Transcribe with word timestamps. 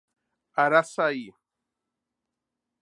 Araçaí 0.61 1.23